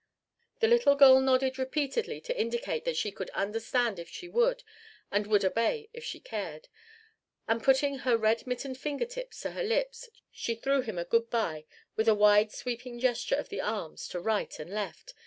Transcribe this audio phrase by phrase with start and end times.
[0.61, 4.63] The little girl nodded repeatedly to indicate that she could understand if she would
[5.11, 6.69] and would obey if she cared;
[7.47, 11.29] and putting her red mittened finger tips to her lips, she threw him a good
[11.29, 15.13] by with a wide sweeping gesture of the arms to right and left.